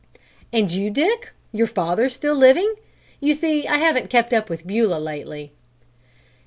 [0.51, 1.29] "And you, Dick?
[1.51, 2.73] Your father's still living?
[3.19, 5.51] You see I haven't kept up with Beulah lately."